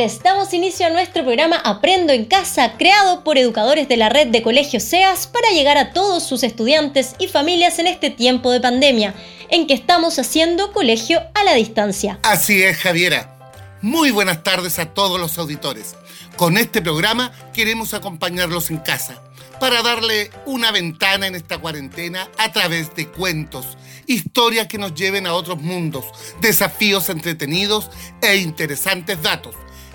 [0.00, 0.22] tardes.
[0.22, 4.42] Damos inicio a nuestro programa Aprendo en Casa, creado por educadores de la red de
[4.42, 9.14] colegios SEAS para llegar a todos sus estudiantes y familias en este tiempo de pandemia,
[9.50, 12.18] en que estamos haciendo colegio a la distancia.
[12.22, 13.36] Así es, Javiera.
[13.82, 15.96] Muy buenas tardes a todos los auditores.
[16.36, 19.22] Con este programa queremos acompañarlos en casa
[19.58, 23.76] para darle una ventana en esta cuarentena a través de cuentos,
[24.06, 26.06] historias que nos lleven a otros mundos,
[26.40, 27.90] desafíos entretenidos
[28.22, 29.54] e interesantes datos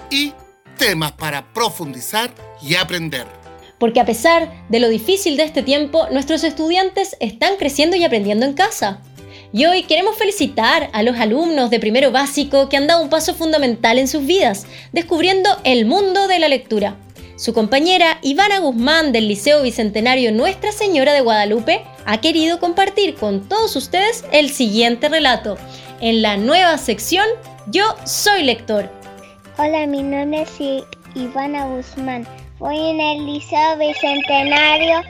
[0.10, 0.34] y
[0.78, 3.26] temas para profundizar y aprender.
[3.78, 8.46] Porque a pesar de lo difícil de este tiempo, nuestros estudiantes están creciendo y aprendiendo
[8.46, 9.02] en casa.
[9.52, 13.34] Y hoy queremos felicitar a los alumnos de primero básico que han dado un paso
[13.34, 16.98] fundamental en sus vidas, descubriendo el mundo de la lectura.
[17.38, 23.50] Su compañera Ivana Guzmán del Liceo Bicentenario Nuestra Señora de Guadalupe ha querido compartir con
[23.50, 25.58] todos ustedes el siguiente relato
[26.00, 27.26] en la nueva sección
[27.68, 28.90] Yo soy lector.
[29.58, 30.60] Hola, mi nombre es
[31.16, 32.28] Ivana Guzmán.
[32.60, 35.02] Voy en el Liceo Bicentenario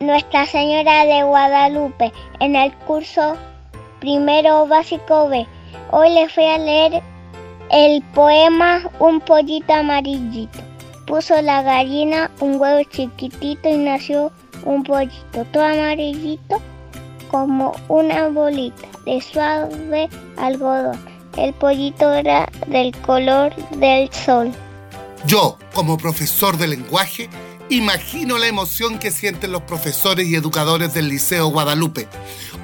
[0.00, 3.36] Nuestra Señora de Guadalupe en el curso
[4.00, 5.46] primero básico B.
[5.92, 7.02] Hoy les voy a leer
[7.70, 10.58] el poema Un pollito amarillito.
[11.06, 14.32] Puso la gallina un huevo chiquitito y nació
[14.64, 16.60] un pollito todo amarillito
[17.30, 21.09] como una bolita de suave algodón.
[21.36, 24.52] El pollito era del color del sol.
[25.26, 27.28] Yo, como profesor de lenguaje,
[27.68, 32.08] imagino la emoción que sienten los profesores y educadores del Liceo Guadalupe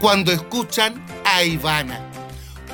[0.00, 2.00] cuando escuchan a Ivana.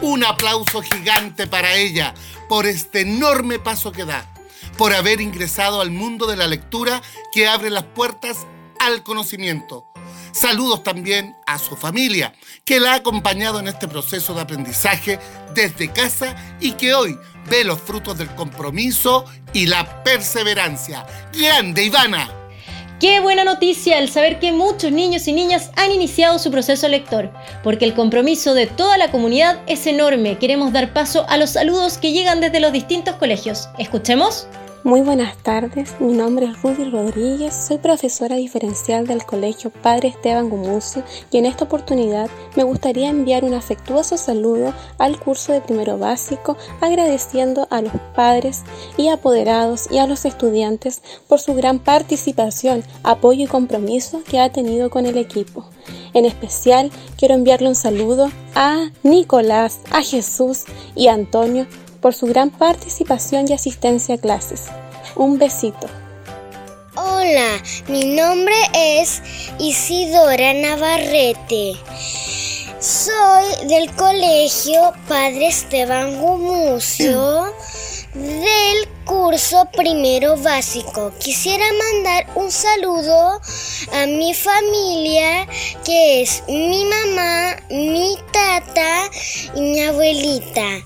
[0.00, 2.14] Un aplauso gigante para ella
[2.48, 4.32] por este enorme paso que da
[4.76, 8.46] por haber ingresado al mundo de la lectura que abre las puertas
[8.80, 9.91] al conocimiento.
[10.32, 12.32] Saludos también a su familia,
[12.64, 15.18] que la ha acompañado en este proceso de aprendizaje
[15.54, 17.18] desde casa y que hoy
[17.50, 21.06] ve los frutos del compromiso y la perseverancia.
[21.32, 22.30] ¡Grande, Ivana!
[22.98, 27.32] Qué buena noticia el saber que muchos niños y niñas han iniciado su proceso lector,
[27.64, 30.38] porque el compromiso de toda la comunidad es enorme.
[30.38, 33.68] Queremos dar paso a los saludos que llegan desde los distintos colegios.
[33.76, 34.46] ¿Escuchemos?
[34.84, 40.50] Muy buenas tardes, mi nombre es Rudy Rodríguez, soy profesora diferencial del Colegio Padre Esteban
[40.50, 45.98] Gumucio y en esta oportunidad me gustaría enviar un afectuoso saludo al curso de primero
[45.98, 48.64] básico agradeciendo a los padres
[48.96, 54.50] y apoderados y a los estudiantes por su gran participación, apoyo y compromiso que ha
[54.50, 55.64] tenido con el equipo.
[56.12, 60.64] En especial quiero enviarle un saludo a Nicolás, a Jesús
[60.96, 61.68] y a Antonio
[62.02, 64.66] por su gran participación y asistencia a clases.
[65.16, 65.86] Un besito.
[66.94, 69.22] Hola, mi nombre es
[69.58, 71.72] Isidora Navarrete.
[72.78, 77.54] Soy del colegio Padre Esteban Gumucio
[78.14, 81.12] del curso primero básico.
[81.18, 83.40] Quisiera mandar un saludo
[83.92, 85.46] a mi familia
[85.84, 89.10] que es mi mamá, mi tata
[89.54, 90.82] y mi abuelita.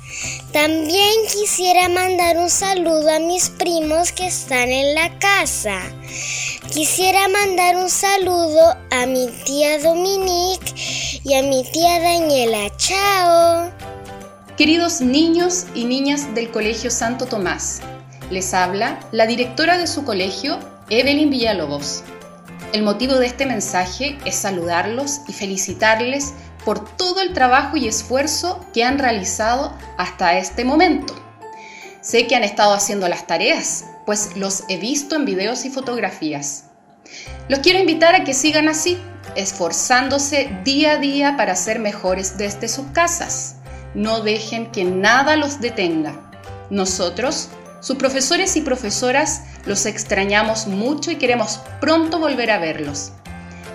[0.52, 5.82] También quisiera mandar un saludo a mis primos que están en la casa.
[6.72, 10.74] Quisiera mandar un saludo a mi tía Dominique
[11.24, 12.70] y a mi tía Daniela.
[12.76, 13.85] Chao.
[14.56, 17.82] Queridos niños y niñas del Colegio Santo Tomás,
[18.30, 20.58] les habla la directora de su colegio,
[20.88, 22.04] Evelyn Villalobos.
[22.72, 26.32] El motivo de este mensaje es saludarlos y felicitarles
[26.64, 31.14] por todo el trabajo y esfuerzo que han realizado hasta este momento.
[32.00, 36.64] Sé que han estado haciendo las tareas, pues los he visto en videos y fotografías.
[37.50, 38.96] Los quiero invitar a que sigan así,
[39.34, 43.55] esforzándose día a día para ser mejores desde sus casas.
[43.96, 46.12] No dejen que nada los detenga.
[46.68, 47.48] Nosotros
[47.80, 53.12] sus profesores y profesoras los extrañamos mucho y queremos pronto volver a verlos.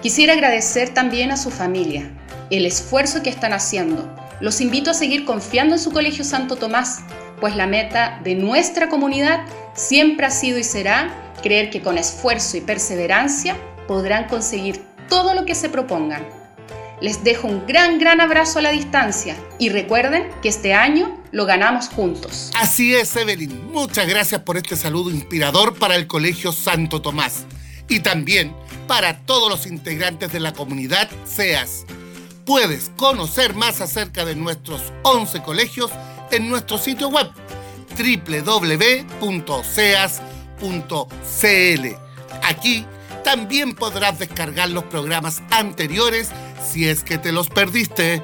[0.03, 2.11] Quisiera agradecer también a su familia
[2.51, 4.07] el esfuerzo que están haciendo.
[4.41, 6.99] Los invito a seguir confiando en su Colegio Santo Tomás,
[7.39, 9.39] pues la meta de nuestra comunidad
[9.73, 13.57] siempre ha sido y será creer que con esfuerzo y perseverancia
[13.87, 16.40] podrán conseguir todo lo que se propongan.
[17.01, 21.47] Les dejo un gran, gran abrazo a la distancia y recuerden que este año lo
[21.47, 22.51] ganamos juntos.
[22.55, 23.71] Así es, Evelyn.
[23.71, 27.45] Muchas gracias por este saludo inspirador para el Colegio Santo Tomás
[27.89, 28.53] y también
[28.87, 31.85] para todos los integrantes de la comunidad SEAS.
[32.45, 35.89] Puedes conocer más acerca de nuestros 11 colegios
[36.29, 37.31] en nuestro sitio web
[37.97, 38.75] www.seas.cl.
[42.43, 42.85] Aquí
[43.23, 46.29] también podrás descargar los programas anteriores
[46.61, 48.23] si es que te los perdiste.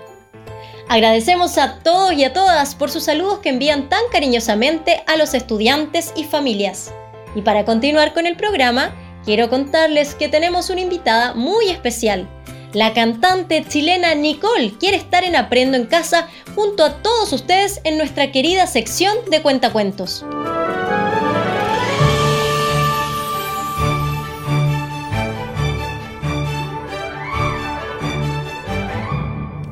[0.90, 5.34] Agradecemos a todos y a todas por sus saludos que envían tan cariñosamente a los
[5.34, 6.94] estudiantes y familias.
[7.36, 8.96] Y para continuar con el programa,
[9.26, 12.30] quiero contarles que tenemos una invitada muy especial.
[12.74, 17.98] La cantante chilena Nicole quiere estar en Aprendo en Casa junto a todos ustedes en
[17.98, 20.26] nuestra querida sección de Cuentacuentos.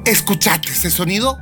[0.06, 1.40] ¿Escuchaste ese sonido?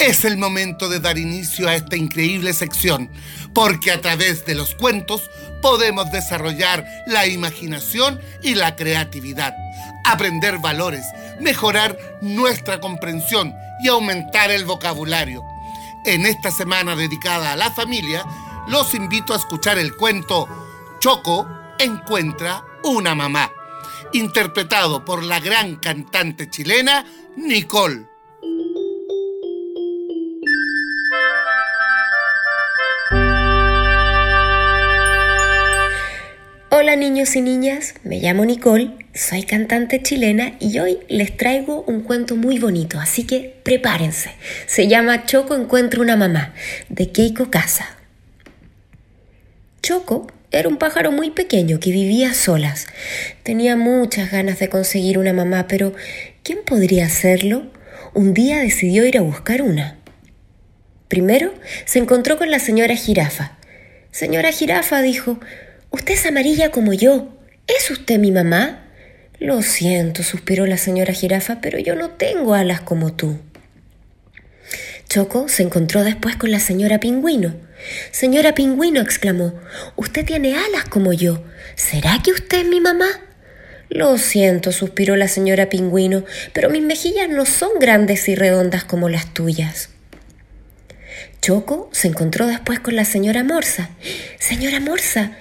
[0.00, 3.08] Es el momento de dar inicio a esta increíble sección,
[3.54, 9.54] porque a través de los cuentos podemos desarrollar la imaginación y la creatividad,
[10.04, 11.04] aprender valores,
[11.38, 13.54] mejorar nuestra comprensión
[13.84, 15.44] y aumentar el vocabulario.
[16.04, 18.24] En esta semana dedicada a la familia,
[18.66, 20.48] los invito a escuchar el cuento
[20.98, 21.46] Choco
[21.78, 23.52] encuentra una mamá,
[24.12, 27.04] interpretado por la gran cantante chilena
[27.36, 28.06] Nicole.
[36.70, 42.00] Hola niños y niñas, me llamo Nicole, soy cantante chilena y hoy les traigo un
[42.00, 44.34] cuento muy bonito, así que prepárense.
[44.66, 46.54] Se llama Choco encuentra una mamá,
[46.88, 47.86] de Keiko Casa.
[49.82, 52.86] Choco era un pájaro muy pequeño que vivía solas.
[53.42, 55.94] Tenía muchas ganas de conseguir una mamá, pero
[56.42, 57.70] ¿quién podría hacerlo?
[58.14, 59.96] Un día decidió ir a buscar una.
[61.08, 61.54] Primero
[61.86, 63.56] se encontró con la señora jirafa.
[64.10, 65.40] Señora jirafa dijo,
[65.90, 67.28] Usted es amarilla como yo.
[67.66, 68.84] ¿Es usted mi mamá?
[69.38, 73.38] Lo siento, suspiró la señora jirafa, pero yo no tengo alas como tú.
[75.08, 77.54] Choco se encontró después con la señora pingüino.
[78.10, 79.54] Señora pingüino, exclamó,
[79.96, 81.42] usted tiene alas como yo.
[81.74, 83.08] ¿Será que usted es mi mamá?
[83.88, 89.08] Lo siento, suspiró la señora pingüino, pero mis mejillas no son grandes y redondas como
[89.08, 89.90] las tuyas.
[91.42, 93.90] Choco se encontró después con la señora Morsa.
[94.38, 95.32] Señora Morsa,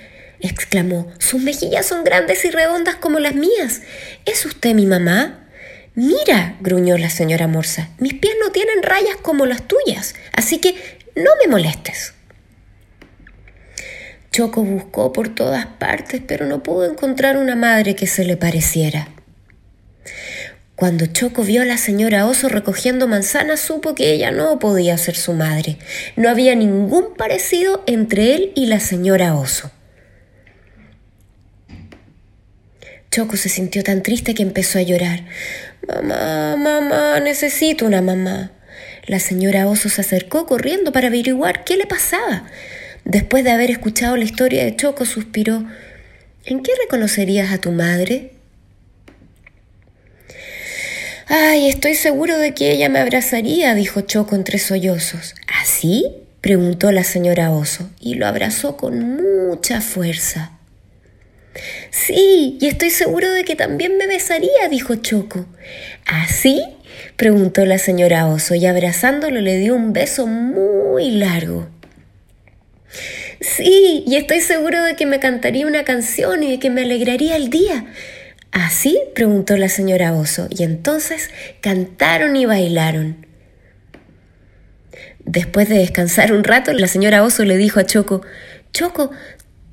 [0.42, 3.82] exclamó, sus mejillas son grandes y redondas como las mías.
[4.26, 5.48] ¿Es usted mi mamá?
[5.94, 10.76] Mira, gruñó la señora Morsa, mis pies no tienen rayas como las tuyas, así que
[11.16, 12.14] no me molestes.
[14.32, 19.10] Choco buscó por todas partes, pero no pudo encontrar una madre que se le pareciera.
[20.76, 25.16] Cuando Choco vio a la señora Oso recogiendo manzanas, supo que ella no podía ser
[25.16, 25.78] su madre.
[26.16, 29.70] No había ningún parecido entre él y la señora Oso.
[33.12, 35.26] Choco se sintió tan triste que empezó a llorar.
[35.86, 38.52] Mamá, mamá, necesito una mamá.
[39.06, 42.46] La señora Oso se acercó corriendo para averiguar qué le pasaba.
[43.12, 45.66] Después de haber escuchado la historia de Choco, suspiró.
[46.46, 48.32] ¿En qué reconocerías a tu madre?
[51.28, 55.36] Ay, estoy seguro de que ella me abrazaría, dijo Choco entre sollozos.
[55.62, 56.06] ¿Así?
[56.40, 60.58] preguntó la señora Oso, y lo abrazó con mucha fuerza.
[61.90, 65.48] Sí, y estoy seguro de que también me besaría, dijo Choco.
[66.06, 66.64] ¿Así?
[67.18, 71.68] preguntó la señora Oso y abrazándolo le dio un beso muy largo.
[73.42, 77.36] Sí, y estoy seguro de que me cantaría una canción y de que me alegraría
[77.36, 77.86] el día.
[78.52, 79.00] ¿Así?
[79.14, 81.30] preguntó la señora Oso, y entonces
[81.62, 83.26] cantaron y bailaron.
[85.26, 88.22] Después de descansar un rato, la señora Oso le dijo a Choco,
[88.72, 89.12] Choco,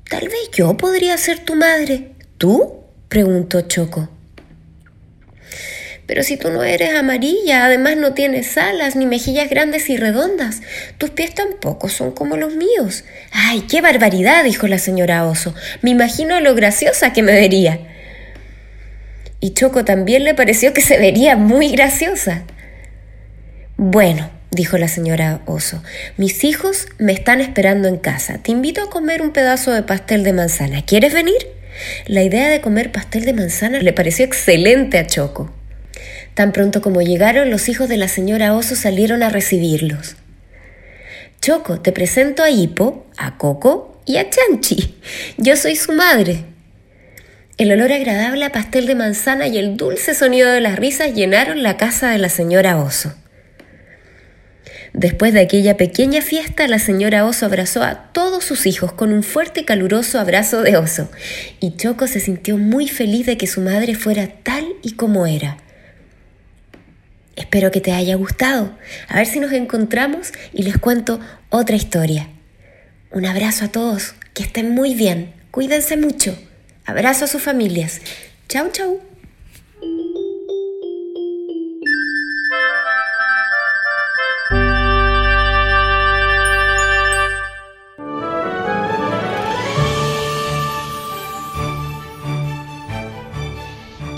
[0.09, 2.15] Tal vez yo podría ser tu madre.
[2.39, 2.83] ¿Tú?
[3.09, 4.09] preguntó Choco.
[6.09, 10.63] Pero si tú no eres amarilla, además no tienes alas ni mejillas grandes y redondas,
[10.97, 13.03] tus pies tampoco son como los míos.
[13.31, 14.43] ¡Ay, qué barbaridad!
[14.43, 15.53] dijo la señora Oso.
[15.83, 17.79] Me imagino lo graciosa que me vería.
[19.39, 22.41] Y Choco también le pareció que se vería muy graciosa.
[23.77, 25.83] Bueno, dijo la señora Oso.
[26.17, 28.39] Mis hijos me están esperando en casa.
[28.39, 30.83] Te invito a comer un pedazo de pastel de manzana.
[30.83, 31.37] ¿Quieres venir?
[32.07, 35.53] La idea de comer pastel de manzana le pareció excelente a Choco.
[36.39, 40.15] Tan pronto como llegaron, los hijos de la señora Oso salieron a recibirlos.
[41.41, 44.95] Choco, te presento a Hipo, a Coco y a Chanchi.
[45.35, 46.45] Yo soy su madre.
[47.57, 51.61] El olor agradable a pastel de manzana y el dulce sonido de las risas llenaron
[51.61, 53.13] la casa de la señora Oso.
[54.93, 59.23] Después de aquella pequeña fiesta, la señora Oso abrazó a todos sus hijos con un
[59.23, 61.11] fuerte y caluroso abrazo de oso,
[61.59, 65.57] y Choco se sintió muy feliz de que su madre fuera tal y como era.
[67.39, 68.77] Espero que te haya gustado.
[69.07, 72.27] A ver si nos encontramos y les cuento otra historia.
[73.11, 76.37] Un abrazo a todos, que estén muy bien, cuídense mucho.
[76.85, 78.01] Abrazo a sus familias.
[78.49, 79.08] Chau, chau.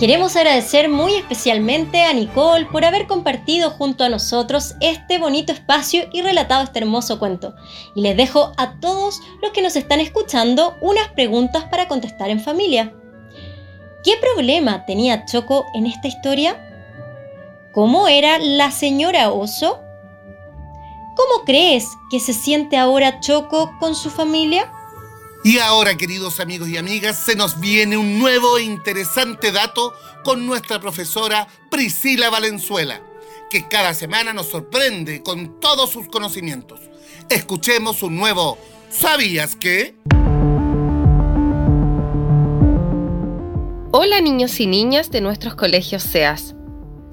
[0.02, 6.06] Queremos agradecer muy especialmente a Nicole por haber compartido junto a nosotros este bonito espacio
[6.12, 7.54] y relatado este hermoso cuento.
[7.94, 12.40] Y les dejo a todos los que nos están escuchando unas preguntas para contestar en
[12.40, 12.96] familia.
[14.04, 16.60] ¿Qué problema tenía Choco en esta historia?
[17.72, 19.82] ¿Cómo era la señora Oso?
[21.16, 24.68] ¿Cómo crees que se siente ahora Choco con su familia?
[25.44, 29.94] Y ahora, queridos amigos y amigas, se nos viene un nuevo e interesante dato
[30.24, 33.02] con nuestra profesora Priscila Valenzuela,
[33.50, 36.80] que cada semana nos sorprende con todos sus conocimientos.
[37.28, 38.60] Escuchemos un nuevo
[38.92, 39.96] ¿Sabías qué?
[43.94, 46.56] Hola niños y niñas de nuestros colegios SEAS.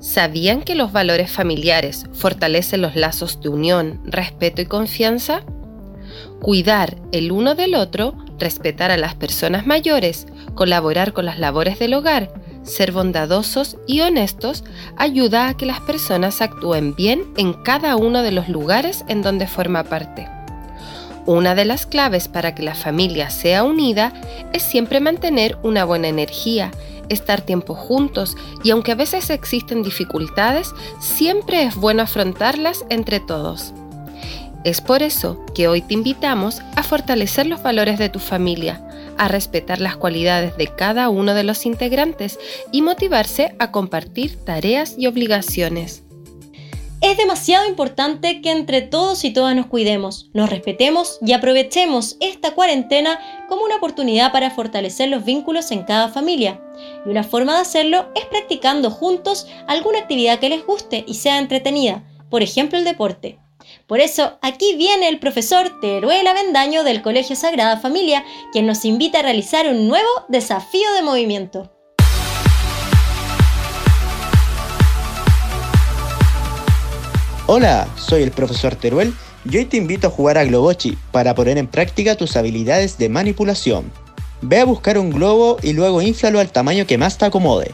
[0.01, 5.45] ¿Sabían que los valores familiares fortalecen los lazos de unión, respeto y confianza?
[6.41, 11.95] Cuidar el uno del otro, respetar a las personas mayores, colaborar con las labores del
[11.95, 14.65] hogar, ser bondadosos y honestos
[14.97, 19.47] ayuda a que las personas actúen bien en cada uno de los lugares en donde
[19.47, 20.29] forma parte.
[21.27, 24.13] Una de las claves para que la familia sea unida
[24.53, 26.71] es siempre mantener una buena energía,
[27.09, 33.75] estar tiempo juntos y aunque a veces existen dificultades, siempre es bueno afrontarlas entre todos.
[34.69, 39.27] Es por eso que hoy te invitamos a fortalecer los valores de tu familia, a
[39.27, 42.39] respetar las cualidades de cada uno de los integrantes
[42.71, 46.03] y motivarse a compartir tareas y obligaciones.
[47.01, 52.51] Es demasiado importante que entre todos y todas nos cuidemos, nos respetemos y aprovechemos esta
[52.51, 56.61] cuarentena como una oportunidad para fortalecer los vínculos en cada familia.
[57.07, 61.39] Y una forma de hacerlo es practicando juntos alguna actividad que les guste y sea
[61.39, 63.39] entretenida, por ejemplo el deporte.
[63.89, 69.21] Por eso, aquí viene el profesor Teruel Avendaño del Colegio Sagrada Familia, quien nos invita
[69.21, 71.73] a realizar un nuevo desafío de movimiento.
[77.47, 79.15] Hola, soy el profesor Teruel
[79.51, 83.09] y hoy te invito a jugar a Globochi para poner en práctica tus habilidades de
[83.09, 83.91] manipulación.
[84.43, 87.73] Ve a buscar un globo y luego inflalo al tamaño que más te acomode.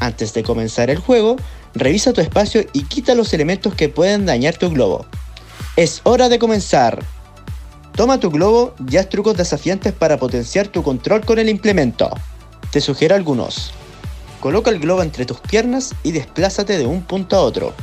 [0.00, 1.36] Antes de comenzar el juego,
[1.72, 5.06] revisa tu espacio y quita los elementos que pueden dañar tu globo.
[5.76, 7.04] Es hora de comenzar.
[7.94, 12.08] Toma tu globo y haz trucos desafiantes para potenciar tu control con el implemento.
[12.70, 13.72] Te sugiero algunos.
[14.40, 17.74] Coloca el globo entre tus piernas y desplázate de un punto a otro.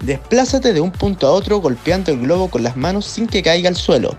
[0.00, 3.68] Desplázate de un punto a otro golpeando el globo con las manos sin que caiga
[3.68, 4.16] al suelo.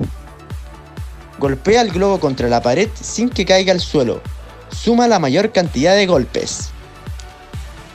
[1.39, 4.21] Golpea el globo contra la pared sin que caiga al suelo.
[4.69, 6.69] Suma la mayor cantidad de golpes.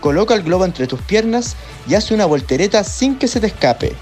[0.00, 1.54] Coloca el globo entre tus piernas
[1.86, 3.94] y haz una voltereta sin que se te escape.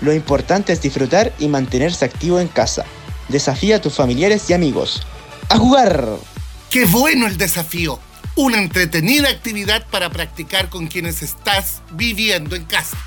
[0.00, 2.84] Lo importante es disfrutar y mantenerse activo en casa.
[3.28, 5.02] Desafía a tus familiares y amigos.
[5.48, 6.06] ¡A jugar!
[6.70, 7.98] ¡Qué bueno el desafío!
[8.34, 12.98] Una entretenida actividad para practicar con quienes estás viviendo en casa.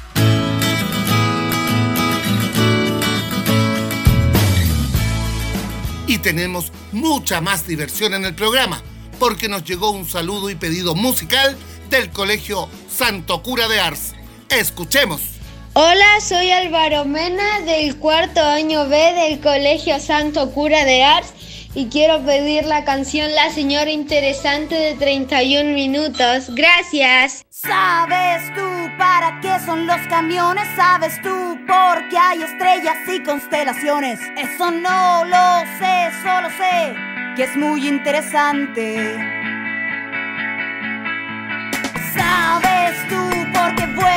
[6.07, 8.81] Y tenemos mucha más diversión en el programa,
[9.19, 11.55] porque nos llegó un saludo y pedido musical
[11.91, 14.15] del Colegio Santo Cura de Ars.
[14.49, 15.38] Escuchemos.
[15.73, 21.33] Hola, soy Álvaro Mena del cuarto año B del Colegio Santo Cura de Ars
[21.75, 26.49] y quiero pedir la canción La Señora Interesante de 31 minutos.
[26.55, 27.45] Gracias.
[27.49, 30.67] ¿Sabes tú para qué son los camiones?
[30.75, 31.29] ¿Sabes tú
[31.67, 34.19] por qué hay estrellas y constelaciones?
[34.37, 36.95] Eso no lo sé, solo sé
[37.35, 39.15] que es muy interesante.
[42.13, 43.28] ¿Sabes tú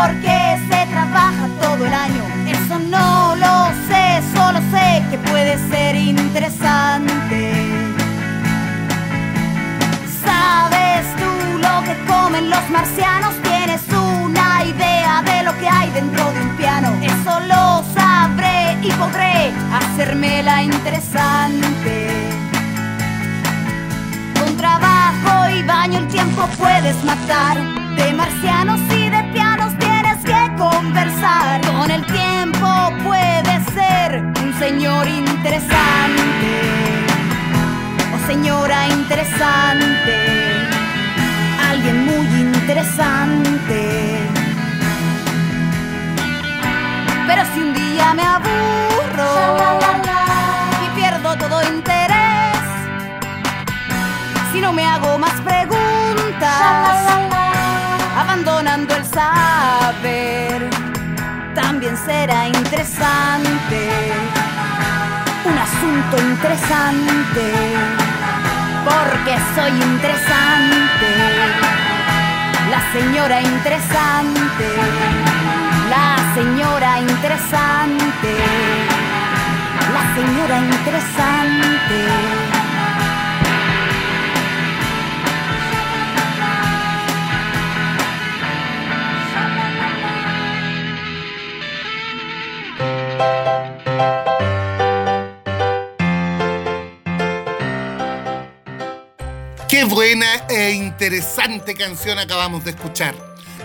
[0.00, 2.24] Por qué se trabaja todo el año?
[2.46, 3.54] Eso no lo
[3.88, 7.40] sé, solo sé que puede ser interesante.
[10.24, 13.34] ¿Sabes tú lo que comen los marcianos?
[13.42, 16.88] ¿Tienes una idea de lo que hay dentro de un piano?
[17.02, 21.94] Eso lo sabré y podré hacérmela interesante.
[24.38, 27.58] Con trabajo y baño el tiempo puedes matar.
[27.96, 28.80] De marcianos
[34.70, 35.30] señor interesante.
[35.40, 36.54] interesante,
[38.14, 40.16] oh señora interesante,
[41.70, 43.80] alguien muy interesante.
[47.26, 49.32] Pero si un día me aburro
[50.84, 52.58] y pierdo todo interés,
[54.52, 56.96] si no me hago más preguntas,
[58.16, 60.70] abandonando el saber
[61.54, 63.80] también será interesante,
[65.44, 67.52] un asunto interesante,
[68.84, 71.10] porque soy interesante,
[72.70, 74.66] la señora interesante,
[75.88, 78.36] la señora interesante,
[79.94, 82.59] la señora interesante.
[99.90, 103.12] Buena e interesante canción acabamos de escuchar.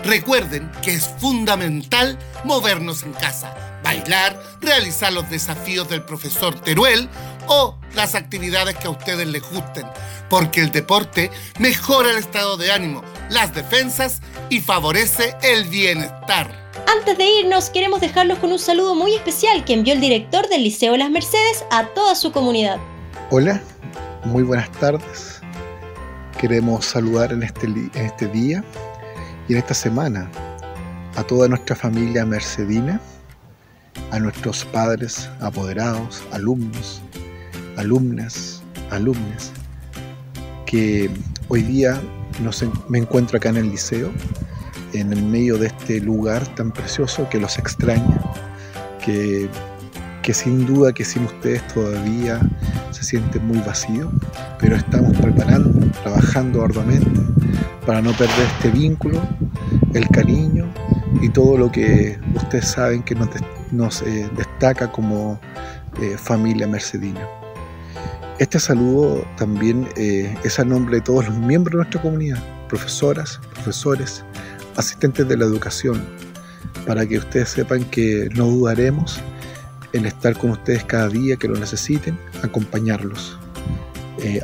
[0.02, 7.08] Recuerden que es fundamental movernos en casa, bailar, realizar los desafíos del profesor Teruel
[7.46, 9.86] o las actividades que a ustedes les gusten,
[10.28, 11.30] porque el deporte
[11.60, 16.50] mejora el estado de ánimo, las defensas y favorece el bienestar.
[16.98, 20.64] Antes de irnos, queremos dejarlos con un saludo muy especial que envió el director del
[20.64, 22.78] Liceo Las Mercedes a toda su comunidad.
[23.30, 23.62] Hola,
[24.24, 25.35] muy buenas tardes
[26.38, 28.62] queremos saludar en este, en este día
[29.48, 30.30] y en esta semana
[31.16, 33.00] a toda nuestra familia mercedina,
[34.10, 37.00] a nuestros padres apoderados, alumnos,
[37.76, 39.52] alumnas, alumnes,
[40.66, 41.10] que
[41.48, 42.00] hoy día
[42.88, 44.10] me encuentro acá en el liceo,
[44.92, 48.20] en el medio de este lugar tan precioso que los extraña,
[49.04, 49.48] que
[50.26, 52.40] que sin duda que sin ustedes todavía
[52.90, 54.10] se siente muy vacío,
[54.58, 55.70] pero estamos preparando,
[56.02, 57.20] trabajando arduamente
[57.86, 59.20] para no perder este vínculo,
[59.94, 60.66] el cariño
[61.22, 63.14] y todo lo que ustedes saben que
[63.70, 65.40] nos, eh, destaca como
[66.00, 67.26] eh, familia mercedina.
[68.38, 73.40] Este saludo también eh, es a nombre de todos los miembros de nuestra comunidad, profesoras,
[73.54, 74.24] profesores,
[74.76, 76.04] asistentes de la educación,
[76.86, 79.20] para que ustedes sepan que no dudaremos
[79.96, 83.38] en estar con ustedes cada día que lo necesiten, acompañarlos,
[84.18, 84.40] eh,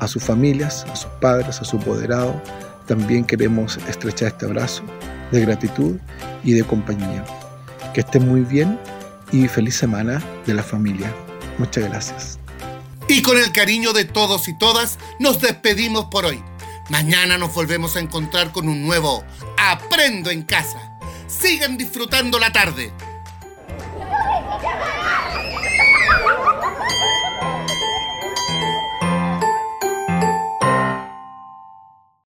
[0.00, 2.40] a, sus familias, a sus padres, a su apoderado.
[2.86, 4.82] También queremos estrechar este abrazo
[5.30, 5.96] de gratitud
[6.44, 7.24] y de compañía.
[7.94, 8.78] Que estén muy bien
[9.30, 11.12] y feliz semana de la familia.
[11.58, 12.38] Muchas gracias.
[13.08, 16.42] Y con el cariño de todos y todas, nos despedimos por hoy.
[16.88, 19.24] Mañana nos volvemos a encontrar con un nuevo
[19.58, 20.98] Aprendo en casa.
[21.28, 22.92] Sigan disfrutando la tarde.
[24.62, 25.01] Yeah.